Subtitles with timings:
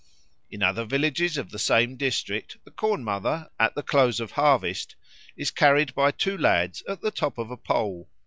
[0.49, 4.95] In other villages of the same district the Corn mother, at the close of harvest,
[5.37, 8.09] is carried by two lads at the top of a pole.